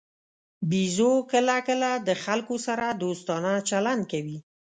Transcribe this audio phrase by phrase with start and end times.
[0.69, 4.37] بیزو کله کله د خلکو سره دوستانه چلند کوي.